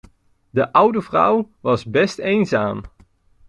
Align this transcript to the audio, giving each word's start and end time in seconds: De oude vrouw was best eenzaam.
De 0.49 0.71
oude 0.73 1.01
vrouw 1.01 1.49
was 1.59 1.85
best 1.85 2.17
eenzaam. 2.19 2.81